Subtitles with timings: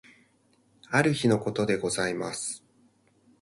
[0.89, 2.63] ある日のことでございます。